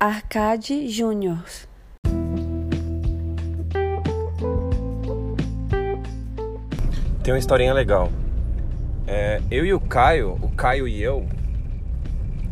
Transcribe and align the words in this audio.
Arcade 0.00 0.86
Júnior. 0.86 1.42
Tem 7.24 7.34
uma 7.34 7.38
historinha 7.38 7.74
legal. 7.74 8.08
É, 9.08 9.42
eu 9.50 9.66
e 9.66 9.74
o 9.74 9.80
Caio, 9.80 10.38
o 10.40 10.50
Caio 10.50 10.86
e 10.86 11.02
eu, 11.02 11.26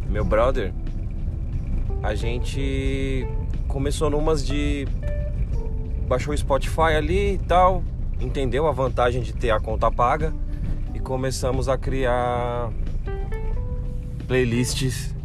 meu 0.09 0.25
brother, 0.25 0.73
a 2.03 2.17
gente 2.17 3.25
começou 3.69 4.11
numas 4.11 4.45
de. 4.45 4.85
baixou 6.09 6.35
o 6.35 6.37
Spotify 6.37 6.97
ali 6.97 7.35
e 7.35 7.39
tal, 7.39 7.85
entendeu 8.21 8.67
a 8.67 8.73
vantagem 8.73 9.23
de 9.23 9.33
ter 9.33 9.51
a 9.51 9.61
conta 9.61 9.89
paga 9.89 10.35
e 10.93 10.99
começamos 10.99 11.69
a 11.69 11.79
criar 11.79 12.73
playlists 14.27 15.16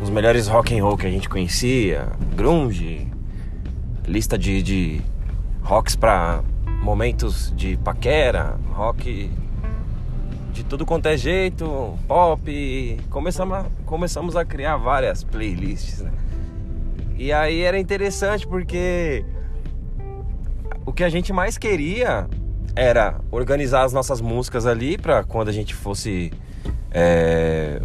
os 0.00 0.10
melhores 0.10 0.46
rock 0.46 0.78
and 0.78 0.82
roll 0.82 0.96
que 0.96 1.06
a 1.06 1.10
gente 1.10 1.28
conhecia, 1.28 2.08
grunge, 2.34 3.08
lista 4.06 4.38
de, 4.38 4.62
de 4.62 5.02
rocks 5.62 5.96
para 5.96 6.42
momentos 6.82 7.52
de 7.56 7.76
paquera, 7.78 8.56
rock 8.72 9.30
de 10.52 10.64
tudo 10.64 10.86
quanto 10.86 11.06
é 11.06 11.16
jeito, 11.16 11.98
pop. 12.06 13.00
Começamos 13.10 13.58
a, 13.58 13.66
começamos 13.84 14.36
a 14.36 14.44
criar 14.44 14.76
várias 14.76 15.24
playlists. 15.24 16.00
Né? 16.00 16.12
E 17.16 17.32
aí 17.32 17.62
era 17.62 17.78
interessante 17.78 18.46
porque 18.46 19.24
o 20.86 20.92
que 20.92 21.02
a 21.02 21.08
gente 21.08 21.32
mais 21.32 21.58
queria 21.58 22.28
era 22.74 23.20
organizar 23.30 23.82
as 23.82 23.92
nossas 23.92 24.20
músicas 24.20 24.64
ali 24.66 24.96
para 24.96 25.24
quando 25.24 25.48
a 25.48 25.52
gente 25.52 25.74
fosse 25.74 26.32
é, 26.92 27.80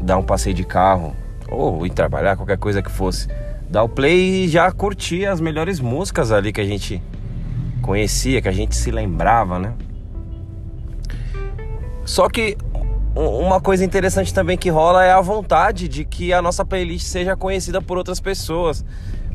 dar 0.00 0.18
um 0.18 0.22
passeio 0.24 0.54
de 0.54 0.64
carro 0.64 1.14
ou 1.48 1.86
ir 1.86 1.90
trabalhar, 1.90 2.36
qualquer 2.36 2.58
coisa 2.58 2.82
que 2.82 2.90
fosse, 2.90 3.28
dar 3.68 3.82
o 3.82 3.88
play 3.88 4.44
e 4.44 4.48
já 4.48 4.70
curtir 4.70 5.26
as 5.26 5.40
melhores 5.40 5.80
músicas 5.80 6.32
ali 6.32 6.52
que 6.52 6.60
a 6.60 6.64
gente 6.64 7.02
conhecia, 7.82 8.42
que 8.42 8.48
a 8.48 8.52
gente 8.52 8.74
se 8.76 8.90
lembrava, 8.90 9.58
né? 9.58 9.74
Só 12.04 12.28
que 12.28 12.56
uma 13.14 13.60
coisa 13.60 13.84
interessante 13.84 14.32
também 14.32 14.56
que 14.56 14.68
rola 14.68 15.04
é 15.04 15.10
a 15.10 15.20
vontade 15.20 15.88
de 15.88 16.04
que 16.04 16.32
a 16.32 16.42
nossa 16.42 16.64
playlist 16.64 17.06
seja 17.06 17.34
conhecida 17.34 17.80
por 17.80 17.96
outras 17.96 18.20
pessoas. 18.20 18.84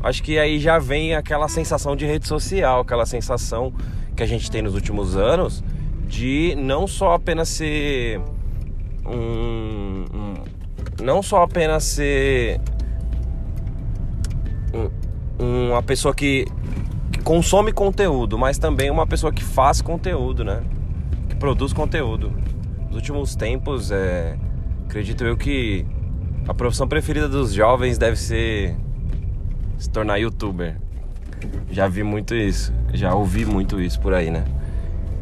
Acho 0.02 0.22
que 0.22 0.38
aí 0.38 0.58
já 0.58 0.78
vem 0.78 1.14
aquela 1.14 1.48
sensação 1.48 1.94
de 1.94 2.06
rede 2.06 2.26
social, 2.26 2.80
aquela 2.80 3.06
sensação 3.06 3.72
que 4.16 4.22
a 4.22 4.26
gente 4.26 4.50
tem 4.50 4.62
nos 4.62 4.74
últimos 4.74 5.16
anos 5.16 5.62
de 6.06 6.54
não 6.56 6.86
só 6.86 7.14
apenas 7.14 7.48
ser 7.48 8.20
um, 9.06 10.04
não 11.02 11.22
só 11.22 11.42
apenas 11.42 11.84
ser 11.84 12.60
um, 14.72 15.70
uma 15.70 15.82
pessoa 15.82 16.14
que, 16.14 16.46
que 17.10 17.20
consome 17.20 17.72
conteúdo, 17.72 18.38
mas 18.38 18.58
também 18.58 18.90
uma 18.90 19.06
pessoa 19.06 19.32
que 19.32 19.42
faz 19.42 19.82
conteúdo, 19.82 20.44
né? 20.44 20.62
Que 21.28 21.34
produz 21.34 21.72
conteúdo. 21.72 22.32
Nos 22.86 22.96
últimos 22.96 23.34
tempos, 23.34 23.90
é, 23.90 24.36
acredito 24.86 25.24
eu 25.24 25.36
que 25.36 25.84
a 26.46 26.54
profissão 26.54 26.86
preferida 26.88 27.28
dos 27.28 27.52
jovens 27.52 27.98
deve 27.98 28.16
ser 28.16 28.76
se 29.78 29.90
tornar 29.90 30.18
youtuber. 30.18 30.76
Já 31.70 31.88
vi 31.88 32.02
muito 32.02 32.34
isso, 32.34 32.72
já 32.92 33.14
ouvi 33.14 33.44
muito 33.44 33.80
isso 33.80 34.00
por 34.00 34.14
aí, 34.14 34.30
né? 34.30 34.44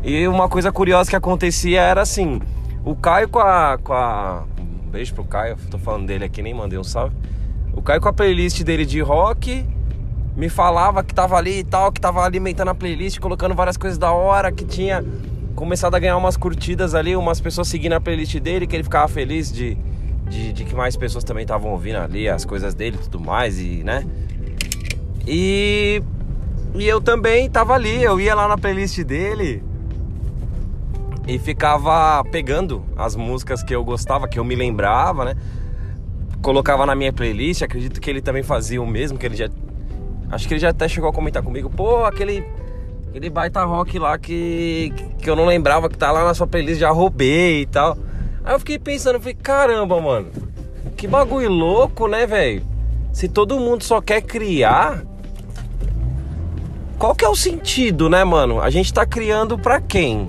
E 0.03 0.27
uma 0.29 0.49
coisa 0.49 0.71
curiosa 0.71 1.09
que 1.09 1.17
acontecia 1.17 1.81
era 1.81 2.03
assim: 2.03 2.41
o 2.85 2.95
Caio 2.95 3.29
com 3.29 3.39
a, 3.39 3.79
com 3.79 3.93
a 3.93 4.45
beijo 4.91 5.15
pro 5.15 5.25
Caio, 5.25 5.57
tô 5.71 5.79
falando 5.79 6.07
dele 6.07 6.25
aqui, 6.25 6.43
nem 6.43 6.53
mandei 6.53 6.79
um 6.79 6.85
salve. 6.85 7.15
O 7.73 7.81
Caio 7.81 8.01
com 8.01 8.09
a 8.09 8.13
playlist 8.13 8.63
dele 8.63 8.85
de 8.85 9.01
rock 9.01 9.65
me 10.37 10.49
falava 10.49 11.05
que 11.05 11.15
tava 11.15 11.37
ali 11.37 11.61
e 11.61 11.65
tal, 11.65 11.93
que 11.93 12.01
tava 12.01 12.25
alimentando 12.25 12.69
a 12.69 12.75
playlist, 12.75 13.21
colocando 13.21 13.55
várias 13.55 13.77
coisas 13.77 13.99
da 13.99 14.13
hora, 14.13 14.51
que 14.51 14.65
tinha 14.65 15.05
começado 15.55 15.95
a 15.95 15.99
ganhar 15.99 16.17
umas 16.17 16.37
curtidas 16.37 16.95
ali, 16.95 17.15
umas 17.15 17.41
pessoas 17.41 17.69
seguindo 17.69 17.93
a 17.93 18.01
playlist 18.01 18.37
dele, 18.39 18.67
que 18.67 18.75
ele 18.75 18.83
ficava 18.83 19.07
feliz 19.07 19.53
de, 19.53 19.77
de, 20.29 20.53
de 20.53 20.65
que 20.65 20.75
mais 20.75 20.97
pessoas 20.97 21.23
também 21.23 21.43
estavam 21.43 21.71
ouvindo 21.71 21.99
ali 21.99 22.29
as 22.29 22.45
coisas 22.45 22.75
dele 22.75 22.97
e 23.01 23.05
tudo 23.05 23.21
mais, 23.21 23.61
e 23.61 23.85
né? 23.85 24.05
E, 25.27 26.03
e 26.75 26.89
eu 26.89 27.01
também 27.01 27.49
tava 27.49 27.75
ali, 27.75 28.03
eu 28.03 28.19
ia 28.21 28.35
lá 28.35 28.49
na 28.49 28.59
playlist 28.59 29.03
dele 29.05 29.63
e 31.27 31.39
ficava 31.39 32.25
pegando 32.25 32.85
as 32.97 33.15
músicas 33.15 33.63
que 33.63 33.75
eu 33.75 33.85
gostava, 33.85 34.29
que 34.29 34.39
eu 34.39 34.45
me 34.45 34.55
lembrava, 34.55 35.25
né? 35.25 35.35
Colocava 36.43 36.87
na 36.87 36.95
minha 36.95 37.13
playlist, 37.13 37.63
acredito 37.63 38.01
que 38.01 38.09
ele 38.09 38.23
também 38.23 38.43
fazia 38.43 38.81
o 38.81 38.87
mesmo, 38.87 39.19
que 39.19 39.27
ele 39.27 39.37
já. 39.37 39.49
Acho 40.31 40.49
que 40.49 40.55
ele 40.55 40.61
já 40.61 40.71
até 40.71 40.89
chegou 40.89 41.11
a 41.11 41.13
comentar 41.13 41.43
comigo, 41.43 41.71
pô, 41.71 42.05
aquele. 42.05 42.45
Aquele 43.09 43.29
baita 43.29 43.65
rock 43.65 43.99
lá 43.99 44.17
que, 44.17 44.93
que 45.19 45.29
eu 45.29 45.35
não 45.35 45.45
lembrava 45.45 45.89
que 45.89 45.99
tá 45.99 46.13
lá 46.13 46.25
na 46.25 46.33
sua 46.33 46.47
playlist, 46.47 46.79
já 46.79 46.91
roubei 46.91 47.63
e 47.63 47.67
tal. 47.67 47.99
Aí 48.45 48.55
eu 48.55 48.59
fiquei 48.61 48.79
pensando, 48.79 49.19
falei, 49.19 49.35
caramba, 49.35 50.01
mano, 50.01 50.29
que 50.97 51.09
bagulho 51.09 51.51
louco, 51.51 52.07
né, 52.07 52.25
velho? 52.25 52.63
Se 53.13 53.29
todo 53.29 53.59
mundo 53.59 53.83
só 53.83 54.01
quer 54.01 54.23
criar, 54.23 55.03
qual 56.99 57.15
que 57.15 57.25
é 57.25 57.29
o 57.29 57.35
sentido, 57.35 58.09
né, 58.09 58.23
mano? 58.23 58.61
A 58.61 58.71
gente 58.71 58.95
tá 58.95 59.05
criando 59.05 59.59
pra 59.59 59.81
quem? 59.81 60.29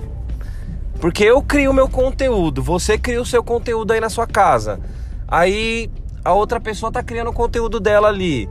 Porque 1.02 1.24
eu 1.24 1.42
crio 1.42 1.72
o 1.72 1.74
meu 1.74 1.88
conteúdo, 1.88 2.62
você 2.62 2.96
cria 2.96 3.20
o 3.20 3.26
seu 3.26 3.42
conteúdo 3.42 3.92
aí 3.92 3.98
na 3.98 4.08
sua 4.08 4.24
casa. 4.24 4.78
Aí 5.26 5.90
a 6.24 6.32
outra 6.32 6.60
pessoa 6.60 6.92
tá 6.92 7.02
criando 7.02 7.30
o 7.30 7.32
conteúdo 7.32 7.80
dela 7.80 8.06
ali. 8.06 8.48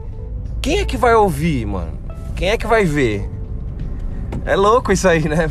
Quem 0.60 0.80
é 0.80 0.84
que 0.84 0.98
vai 0.98 1.14
ouvir, 1.14 1.64
mano? 1.64 1.98
Quem 2.36 2.50
é 2.50 2.58
que 2.58 2.66
vai 2.66 2.84
ver? 2.84 3.26
É 4.44 4.54
louco 4.54 4.92
isso 4.92 5.08
aí, 5.08 5.26
né? 5.26 5.48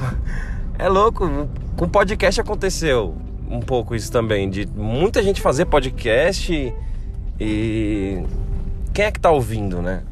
É 0.78 0.88
louco. 0.88 1.28
Com 1.76 1.90
podcast 1.90 2.40
aconteceu 2.40 3.16
um 3.50 3.62
pouco 3.62 3.96
isso 3.96 4.12
também, 4.12 4.48
de 4.48 4.68
muita 4.68 5.24
gente 5.24 5.42
fazer 5.42 5.66
podcast 5.66 6.72
e 7.40 8.24
quem 8.94 9.06
é 9.06 9.12
que 9.12 9.20
tá 9.20 9.32
ouvindo, 9.32 9.82
né? 9.82 10.04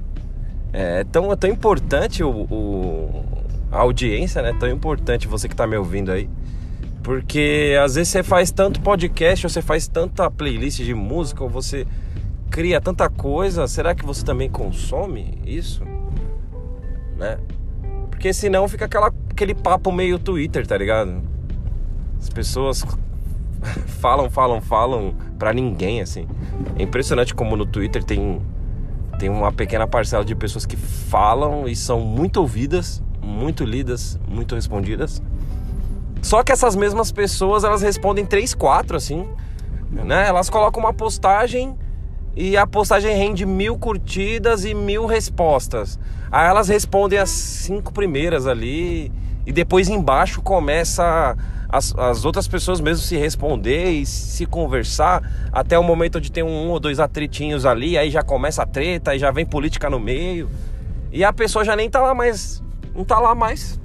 É 0.73 1.03
tão, 1.03 1.31
é 1.31 1.35
tão 1.35 1.51
importante 1.51 2.23
o, 2.23 2.31
o, 2.31 3.23
a 3.72 3.78
audiência, 3.78 4.41
né? 4.41 4.55
Tão 4.59 4.67
importante 4.67 5.28
você 5.28 5.47
que 5.47 5.55
tá 5.55 5.67
me 5.67 5.78
ouvindo 5.78 6.11
aí. 6.11 6.28
Porque 7.09 7.75
às 7.84 7.96
vezes 7.96 8.09
você 8.09 8.22
faz 8.22 8.52
tanto 8.52 8.80
podcast, 8.81 9.44
ou 9.44 9.50
você 9.50 9.64
faz 9.64 9.88
tanta 9.88 10.30
playlist 10.30 10.84
de 10.84 10.94
música, 10.94 11.44
ou 11.44 11.50
você 11.50 11.88
cria 12.52 12.80
tanta 12.80 13.09
coisa, 13.09 13.68
será 13.68 13.96
que 13.96 14.06
você 14.06 14.24
também 14.24 14.47
consome 14.47 15.42
isso? 15.44 15.84
Né? 17.18 17.40
Porque 18.12 18.31
senão 18.31 18.68
fica 18.68 18.86
aquela, 18.86 19.12
aquele 19.28 19.56
papo 19.56 19.92
meio 19.92 20.20
Twitter, 20.20 20.68
tá 20.68 20.78
ligado? 20.78 21.20
As 22.20 22.30
pessoas 22.30 22.86
falam, 24.00 24.30
falam, 24.30 24.62
falam 24.62 25.16
pra 25.40 25.52
ninguém, 25.52 26.02
assim. 26.02 26.28
É 26.78 26.84
impressionante 26.84 27.34
como 27.34 27.56
no 27.58 27.66
Twitter 27.66 28.03
tem, 28.03 28.40
tem 29.18 29.30
uma 29.30 29.52
pequena 29.52 29.88
parcela 29.88 30.24
de 30.24 30.36
pessoas 30.36 30.64
que 30.64 30.78
falam 30.78 31.68
e 31.68 31.76
são 31.76 32.02
muito 32.02 32.40
ouvidas, 32.40 33.02
muito 33.20 33.64
lidas, 33.64 34.20
muito 34.28 34.53
respondidas. 34.53 35.24
Só 36.22 36.44
que 36.44 36.52
essas 36.52 36.75
mesmas 36.75 37.12
pessoas, 37.12 37.63
elas 37.63 37.81
respondem 37.81 38.25
3, 38.25 38.53
4, 38.53 38.97
assim, 38.97 39.28
né? 39.91 40.28
Elas 40.28 40.50
colocam 40.50 40.81
uma 40.81 40.94
postagem 40.94 41.75
e 42.35 42.56
a 42.56 42.68
postagem 42.68 43.16
rende 43.16 43.46
mil 43.46 43.78
curtidas 43.78 44.66
e 44.66 44.74
mil 44.74 45.06
respostas. 45.06 46.00
Aí 46.31 46.47
elas 46.47 46.68
respondem 46.68 47.18
as 47.18 47.29
cinco 47.29 47.91
primeiras 47.91 48.47
ali 48.47 49.12
e 49.46 49.52
depois 49.52 49.90
embaixo 49.90 50.41
começa 50.41 51.35
as, 51.68 51.94
as 51.97 52.25
outras 52.25 52.47
pessoas 52.47 52.81
mesmo 52.81 53.03
se 53.03 53.18
responder 53.18 53.91
e 53.91 54.06
se 54.06 54.46
conversar 54.46 55.50
até 55.52 55.78
o 55.78 55.84
momento 55.84 56.19
de 56.19 56.31
ter 56.31 56.44
um, 56.44 56.69
ou 56.69 56.79
dois 56.79 57.00
atritinhos 57.00 57.66
ali, 57.66 57.97
aí 57.97 58.09
já 58.09 58.24
começa 58.24 58.63
a 58.63 58.66
treta, 58.66 59.12
aí 59.12 59.19
já 59.19 59.31
vem 59.31 59.46
política 59.46 59.90
no 59.90 59.99
meio 59.99 60.49
e 61.11 61.23
a 61.23 61.32
pessoa 61.34 61.64
já 61.64 61.76
nem 61.76 61.90
tá 61.90 61.99
lá 61.99 62.14
mais, 62.14 62.64
não 62.96 63.03
tá 63.03 63.20
lá 63.20 63.34
mais. 63.35 63.79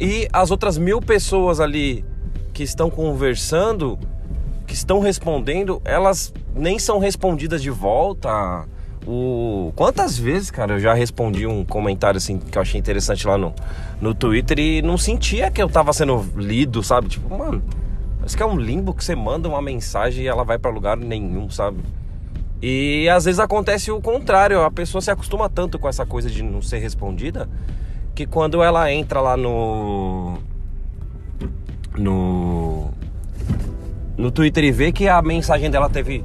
E 0.00 0.28
as 0.32 0.50
outras 0.50 0.78
mil 0.78 1.00
pessoas 1.00 1.58
ali 1.58 2.04
que 2.52 2.62
estão 2.62 2.88
conversando, 2.88 3.98
que 4.66 4.74
estão 4.74 5.00
respondendo, 5.00 5.82
elas 5.84 6.32
nem 6.54 6.78
são 6.78 6.98
respondidas 6.98 7.60
de 7.60 7.70
volta. 7.70 8.64
O... 9.06 9.72
Quantas 9.74 10.16
vezes, 10.16 10.50
cara, 10.50 10.74
eu 10.74 10.78
já 10.78 10.94
respondi 10.94 11.46
um 11.46 11.64
comentário 11.64 12.18
assim 12.18 12.38
que 12.38 12.56
eu 12.56 12.62
achei 12.62 12.78
interessante 12.78 13.26
lá 13.26 13.36
no, 13.36 13.52
no 14.00 14.14
Twitter 14.14 14.58
e 14.58 14.82
não 14.82 14.96
sentia 14.96 15.50
que 15.50 15.60
eu 15.60 15.68
tava 15.68 15.92
sendo 15.92 16.24
lido, 16.36 16.82
sabe? 16.82 17.08
Tipo, 17.08 17.36
mano, 17.36 17.62
parece 18.18 18.36
que 18.36 18.42
é 18.42 18.46
um 18.46 18.56
limbo 18.56 18.94
que 18.94 19.04
você 19.04 19.16
manda 19.16 19.48
uma 19.48 19.62
mensagem 19.62 20.24
e 20.24 20.28
ela 20.28 20.44
vai 20.44 20.58
para 20.58 20.70
lugar 20.70 20.96
nenhum, 20.96 21.50
sabe? 21.50 21.78
E 22.62 23.08
às 23.08 23.24
vezes 23.24 23.40
acontece 23.40 23.90
o 23.90 24.00
contrário, 24.00 24.62
a 24.62 24.70
pessoa 24.70 25.00
se 25.00 25.10
acostuma 25.10 25.48
tanto 25.48 25.78
com 25.78 25.88
essa 25.88 26.04
coisa 26.04 26.28
de 26.28 26.42
não 26.42 26.60
ser 26.60 26.78
respondida 26.78 27.48
que 28.18 28.26
quando 28.26 28.64
ela 28.64 28.92
entra 28.92 29.20
lá 29.20 29.36
no 29.36 30.38
no 31.96 32.90
no 34.16 34.32
Twitter 34.32 34.64
e 34.64 34.72
vê 34.72 34.90
que 34.90 35.06
a 35.06 35.22
mensagem 35.22 35.70
dela 35.70 35.88
teve 35.88 36.24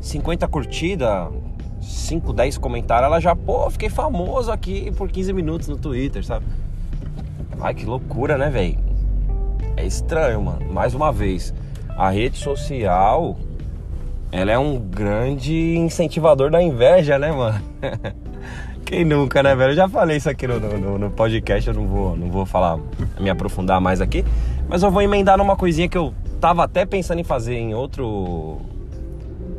50 0.00 0.46
curtidas, 0.46 1.32
5, 1.80 2.32
10 2.32 2.58
comentários, 2.58 3.06
ela 3.06 3.18
já, 3.18 3.34
pô, 3.34 3.68
fiquei 3.70 3.88
famoso 3.88 4.52
aqui 4.52 4.92
por 4.92 5.10
15 5.10 5.32
minutos 5.32 5.66
no 5.66 5.76
Twitter, 5.76 6.24
sabe? 6.24 6.46
Ai, 7.60 7.74
que 7.74 7.84
loucura, 7.86 8.38
né, 8.38 8.48
velho? 8.48 8.78
É 9.76 9.84
estranho, 9.84 10.40
mano. 10.42 10.72
Mais 10.72 10.94
uma 10.94 11.10
vez, 11.10 11.52
a 11.88 12.08
rede 12.08 12.38
social, 12.38 13.36
ela 14.30 14.52
é 14.52 14.58
um 14.60 14.78
grande 14.78 15.74
incentivador 15.76 16.52
da 16.52 16.62
inveja, 16.62 17.18
né, 17.18 17.32
mano? 17.32 17.60
Quem 18.92 19.06
nunca, 19.06 19.42
né, 19.42 19.56
velho? 19.56 19.70
Eu 19.70 19.76
já 19.76 19.88
falei 19.88 20.18
isso 20.18 20.28
aqui 20.28 20.46
no, 20.46 20.60
no, 20.60 20.98
no, 20.98 21.10
podcast, 21.10 21.66
eu 21.66 21.72
não 21.72 21.86
vou, 21.86 22.14
não 22.14 22.30
vou 22.30 22.44
falar, 22.44 22.78
me 23.18 23.30
aprofundar 23.30 23.80
mais 23.80 24.02
aqui. 24.02 24.22
Mas 24.68 24.82
eu 24.82 24.90
vou 24.90 25.00
emendar 25.00 25.38
numa 25.38 25.56
coisinha 25.56 25.88
que 25.88 25.96
eu 25.96 26.12
tava 26.38 26.62
até 26.62 26.84
pensando 26.84 27.18
em 27.18 27.24
fazer 27.24 27.54
em 27.54 27.74
outro. 27.74 28.60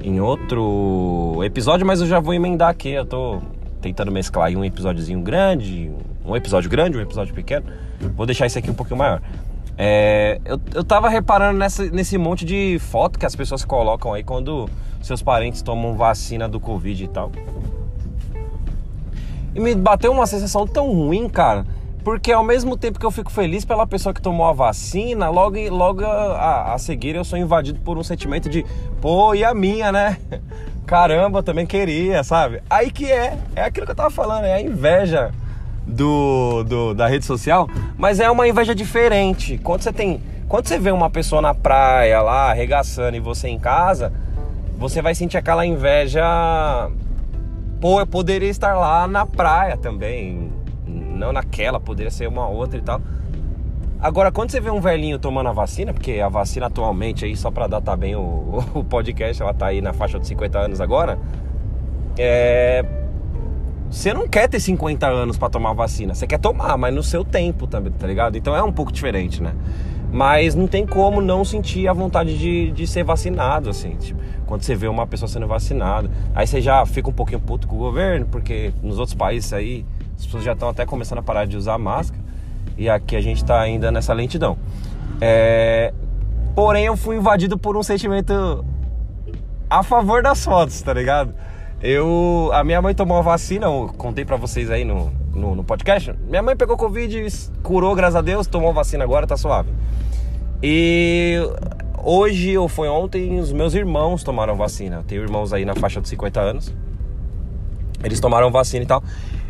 Em 0.03 0.21
outro 0.21 1.41
episódio, 1.43 1.83
mas 1.83 1.99
eu 1.99 2.05
já 2.05 2.19
vou 2.19 2.31
emendar 2.31 2.69
aqui. 2.69 2.89
Eu 2.89 3.07
tô 3.07 3.41
tentando 3.81 4.11
mesclar 4.11 4.49
aí 4.49 4.55
um 4.55 4.63
episódiozinho 4.63 5.19
grande, 5.21 5.91
um 6.23 6.35
episódio 6.35 6.69
grande, 6.69 6.95
um 6.95 7.01
episódio 7.01 7.33
pequeno. 7.33 7.65
Vou 8.15 8.27
deixar 8.27 8.45
esse 8.45 8.59
aqui 8.59 8.69
um 8.69 8.75
pouquinho 8.75 8.99
maior. 8.99 9.19
É, 9.75 10.39
eu, 10.45 10.61
eu 10.75 10.83
tava 10.83 11.09
reparando 11.09 11.57
nessa, 11.57 11.83
nesse 11.85 12.19
monte 12.19 12.45
de 12.45 12.77
foto 12.79 13.17
que 13.17 13.25
as 13.25 13.35
pessoas 13.35 13.65
colocam 13.65 14.13
aí 14.13 14.23
quando 14.23 14.69
seus 15.01 15.23
parentes 15.23 15.63
tomam 15.63 15.95
vacina 15.95 16.47
do 16.47 16.59
Covid 16.59 17.03
e 17.03 17.07
tal. 17.07 17.31
E 19.55 19.59
me 19.59 19.75
bateu 19.75 20.11
uma 20.11 20.25
sensação 20.25 20.65
tão 20.65 20.91
ruim, 20.91 21.29
cara. 21.29 21.65
Porque 22.03 22.31
ao 22.31 22.43
mesmo 22.43 22.75
tempo 22.75 22.99
que 22.99 23.05
eu 23.05 23.11
fico 23.11 23.31
feliz 23.31 23.63
pela 23.63 23.87
pessoa 23.87 24.13
que 24.13 24.21
tomou 24.21 24.45
a 24.45 24.51
vacina, 24.51 25.29
logo, 25.29 25.57
logo 25.69 26.03
a, 26.05 26.73
a 26.73 26.77
seguir 26.77 27.15
eu 27.15 27.23
sou 27.23 27.39
invadido 27.39 27.79
por 27.79 27.97
um 27.97 28.03
sentimento 28.03 28.49
de, 28.49 28.65
pô, 28.99 29.33
e 29.33 29.43
a 29.43 29.53
minha, 29.53 29.91
né? 29.91 30.17
Caramba, 30.85 31.39
eu 31.39 31.43
também 31.43 31.65
queria, 31.65 32.23
sabe? 32.23 32.61
Aí 32.69 32.91
que 32.91 33.09
é, 33.09 33.37
é 33.55 33.63
aquilo 33.63 33.85
que 33.85 33.91
eu 33.93 33.95
tava 33.95 34.09
falando, 34.09 34.43
é 34.43 34.53
a 34.53 34.61
inveja 34.61 35.31
do, 35.87 36.63
do, 36.63 36.93
da 36.93 37.07
rede 37.07 37.25
social, 37.25 37.69
mas 37.97 38.19
é 38.19 38.29
uma 38.29 38.47
inveja 38.47 38.73
diferente. 38.75 39.57
Quando 39.57 39.81
você 39.81 39.93
tem. 39.93 40.21
Quando 40.47 40.67
você 40.67 40.77
vê 40.77 40.91
uma 40.91 41.09
pessoa 41.09 41.41
na 41.41 41.53
praia 41.53 42.21
lá, 42.21 42.51
arregaçando 42.51 43.15
e 43.15 43.19
você 43.19 43.47
em 43.47 43.57
casa, 43.57 44.13
você 44.77 45.01
vai 45.01 45.15
sentir 45.15 45.37
aquela 45.37 45.65
inveja. 45.65 46.21
Pô, 47.83 47.99
eu 47.99 48.07
poderia 48.07 48.47
estar 48.47 48.75
lá 48.75 49.05
na 49.09 49.25
praia 49.25 49.75
também. 49.75 50.49
Não 50.87 51.33
naquela, 51.33 51.81
poderia 51.81 52.09
ser 52.09 52.29
uma 52.29 52.47
outra 52.47 52.79
e 52.79 52.81
tal. 52.81 53.01
Agora, 53.99 54.31
quando 54.31 54.51
você 54.51 54.61
vê 54.61 54.71
um 54.71 54.79
velhinho 54.79 55.19
tomando 55.19 55.49
a 55.49 55.51
vacina, 55.51 55.91
porque 55.91 56.21
a 56.21 56.29
vacina 56.29 56.67
atualmente 56.67 57.25
aí, 57.25 57.35
só 57.35 57.51
pra 57.51 57.67
datar 57.67 57.97
bem 57.97 58.15
o, 58.15 58.63
o 58.73 58.85
podcast, 58.85 59.41
ela 59.41 59.53
tá 59.53 59.65
aí 59.65 59.81
na 59.81 59.91
faixa 59.91 60.17
de 60.17 60.25
50 60.25 60.57
anos 60.57 60.79
agora. 60.79 61.19
É, 62.17 62.85
você 63.89 64.13
não 64.13 64.29
quer 64.29 64.47
ter 64.47 64.61
50 64.61 65.05
anos 65.05 65.37
para 65.37 65.49
tomar 65.49 65.73
vacina. 65.73 66.15
Você 66.15 66.25
quer 66.25 66.39
tomar, 66.39 66.77
mas 66.77 66.95
no 66.95 67.03
seu 67.03 67.25
tempo 67.25 67.67
também, 67.67 67.91
tá 67.91 68.07
ligado? 68.07 68.37
Então 68.37 68.55
é 68.55 68.63
um 68.63 68.71
pouco 68.71 68.93
diferente, 68.93 69.43
né? 69.43 69.53
Mas 70.13 70.53
não 70.53 70.67
tem 70.67 70.85
como 70.85 71.19
não 71.19 71.43
sentir 71.43 71.87
a 71.87 71.93
vontade 71.93 72.37
de, 72.37 72.71
de 72.71 72.85
ser 72.85 73.03
vacinado, 73.03 73.71
assim. 73.71 73.95
Tipo, 73.95 74.21
quando 74.45 74.61
você 74.61 74.75
vê 74.75 74.87
uma 74.87 75.07
pessoa 75.07 75.27
sendo 75.27 75.47
vacinada. 75.47 76.07
Aí 76.35 76.45
você 76.45 76.61
já 76.61 76.85
fica 76.85 77.09
um 77.09 77.13
pouquinho 77.13 77.39
puto 77.39 77.67
com 77.67 77.75
o 77.75 77.79
governo, 77.79 78.27
porque 78.27 78.71
nos 78.83 78.99
outros 78.99 79.15
países 79.15 79.51
aí 79.51 79.83
as 80.15 80.23
pessoas 80.23 80.43
já 80.43 80.53
estão 80.53 80.69
até 80.69 80.85
começando 80.85 81.17
a 81.17 81.23
parar 81.23 81.45
de 81.45 81.57
usar 81.57 81.79
máscara. 81.79 82.21
E 82.77 82.87
aqui 82.87 83.15
a 83.15 83.21
gente 83.21 83.43
tá 83.43 83.59
ainda 83.59 83.91
nessa 83.91 84.13
lentidão. 84.13 84.55
É... 85.19 85.91
Porém, 86.53 86.85
eu 86.85 86.95
fui 86.95 87.17
invadido 87.17 87.57
por 87.57 87.75
um 87.75 87.81
sentimento 87.81 88.63
a 89.67 89.81
favor 89.81 90.21
das 90.21 90.45
fotos, 90.45 90.79
tá 90.83 90.93
ligado? 90.93 91.33
Eu, 91.83 92.49
a 92.53 92.63
minha 92.63 92.81
mãe 92.81 92.95
tomou 92.95 93.17
a 93.17 93.21
vacina, 93.21 93.65
eu 93.65 93.93
contei 93.97 94.23
para 94.23 94.37
vocês 94.37 94.71
aí 94.71 94.85
no, 94.85 95.11
no, 95.35 95.53
no, 95.53 95.65
podcast. 95.65 96.15
Minha 96.29 96.41
mãe 96.41 96.55
pegou 96.55 96.77
Covid, 96.77 97.27
curou, 97.61 97.93
graças 97.93 98.15
a 98.15 98.21
Deus, 98.21 98.47
tomou 98.47 98.69
a 98.69 98.71
vacina 98.73 99.03
agora, 99.03 99.27
tá 99.27 99.35
suave. 99.35 99.69
E 100.63 101.37
hoje 102.01 102.57
ou 102.57 102.69
foi 102.69 102.87
ontem, 102.87 103.37
os 103.37 103.51
meus 103.51 103.73
irmãos 103.73 104.23
tomaram 104.23 104.55
vacina. 104.55 104.95
Eu 104.95 105.03
tenho 105.03 105.23
irmãos 105.23 105.51
aí 105.51 105.65
na 105.65 105.75
faixa 105.75 105.99
de 105.99 106.07
50 106.07 106.39
anos. 106.39 106.73
Eles 108.01 108.21
tomaram 108.21 108.49
vacina 108.49 108.85
e 108.85 108.87
tal. 108.87 109.03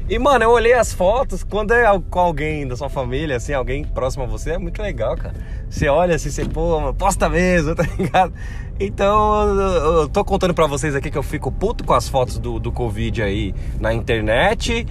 E, 0.09 0.19
mano, 0.19 0.44
eu 0.44 0.50
olhei 0.50 0.73
as 0.73 0.91
fotos, 0.91 1.45
quando 1.45 1.73
é 1.73 1.85
com 2.09 2.19
alguém 2.19 2.67
da 2.67 2.75
sua 2.75 2.89
família, 2.89 3.38
assim, 3.38 3.53
alguém 3.53 3.85
próximo 3.85 4.25
a 4.25 4.27
você, 4.27 4.51
é 4.51 4.57
muito 4.57 4.81
legal, 4.81 5.15
cara. 5.15 5.33
Você 5.69 5.88
olha 5.88 6.15
assim, 6.15 6.29
você, 6.29 6.44
pô, 6.44 6.94
posta 6.94 7.29
mesmo, 7.29 7.73
tá 7.75 7.83
ligado? 7.97 8.33
Então, 8.77 9.45
eu 9.57 10.09
tô 10.09 10.25
contando 10.25 10.53
pra 10.53 10.67
vocês 10.67 10.94
aqui 10.94 11.09
que 11.09 11.17
eu 11.17 11.23
fico 11.23 11.50
puto 11.50 11.85
com 11.85 11.94
as 11.94 12.09
fotos 12.09 12.38
do, 12.38 12.59
do 12.59 12.69
Covid 12.69 13.23
aí 13.23 13.55
na 13.79 13.94
internet, 13.94 14.85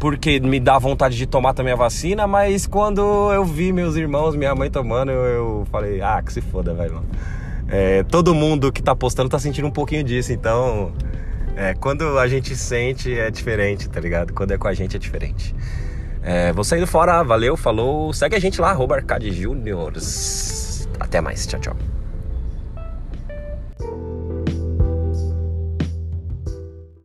porque 0.00 0.40
me 0.40 0.58
dá 0.58 0.78
vontade 0.80 1.16
de 1.16 1.26
tomar 1.26 1.54
também 1.54 1.72
a 1.72 1.76
vacina, 1.76 2.26
mas 2.26 2.66
quando 2.66 3.00
eu 3.32 3.44
vi 3.44 3.72
meus 3.72 3.94
irmãos, 3.94 4.34
minha 4.34 4.54
mãe 4.54 4.68
tomando, 4.68 5.12
eu, 5.12 5.24
eu 5.24 5.66
falei, 5.70 6.02
ah, 6.02 6.20
que 6.20 6.32
se 6.32 6.40
foda, 6.40 6.74
velho. 6.74 7.04
É, 7.68 8.02
todo 8.02 8.34
mundo 8.34 8.72
que 8.72 8.82
tá 8.82 8.96
postando 8.96 9.28
tá 9.28 9.38
sentindo 9.38 9.68
um 9.68 9.72
pouquinho 9.72 10.02
disso, 10.02 10.32
então 10.32 10.92
é, 11.56 11.74
quando 11.74 12.18
a 12.18 12.28
gente 12.28 12.54
sente 12.54 13.18
é 13.18 13.30
diferente, 13.30 13.88
tá 13.88 13.98
ligado? 13.98 14.34
Quando 14.34 14.52
é 14.52 14.58
com 14.58 14.68
a 14.68 14.74
gente 14.74 14.94
é 14.94 14.98
diferente. 14.98 15.54
É, 16.22 16.52
vou 16.52 16.62
saindo 16.62 16.86
fora, 16.86 17.22
valeu, 17.22 17.56
falou. 17.56 18.12
Segue 18.12 18.36
a 18.36 18.38
gente 18.38 18.60
lá, 18.60 18.70
arroba 18.70 18.96
Arcade 18.96 19.32
Juniors. 19.32 20.86
Até 21.00 21.20
mais, 21.20 21.46
tchau, 21.46 21.58
tchau. 21.60 21.95